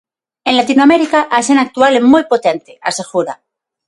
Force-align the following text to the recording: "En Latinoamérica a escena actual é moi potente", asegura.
"En 0.49 0.53
Latinoamérica 0.59 1.19
a 1.35 1.37
escena 1.41 1.61
actual 1.67 1.93
é 1.99 2.01
moi 2.13 2.23
potente", 2.33 2.71
asegura. 2.89 3.33